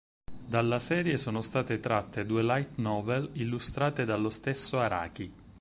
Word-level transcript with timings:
Dalla 0.43 0.79
serie 0.79 1.19
sono 1.19 1.41
state 1.41 1.79
tratte 1.79 2.25
due 2.25 2.41
light 2.41 2.77
novel 2.79 3.29
illustrate 3.33 4.03
dallo 4.03 4.31
stesso 4.31 4.79
Araki. 4.79 5.31